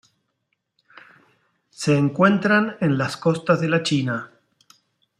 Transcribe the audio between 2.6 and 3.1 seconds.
en